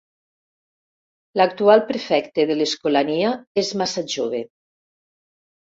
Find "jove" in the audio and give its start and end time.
4.17-4.43